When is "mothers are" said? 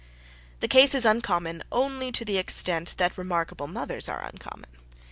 3.67-4.25